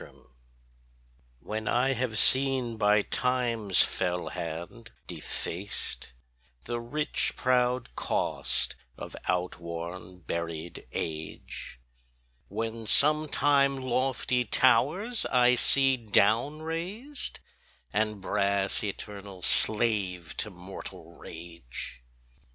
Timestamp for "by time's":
2.75-3.83